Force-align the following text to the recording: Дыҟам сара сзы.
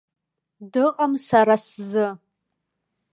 Дыҟам 0.71 1.13
сара 1.27 1.55
сзы. 1.65 2.07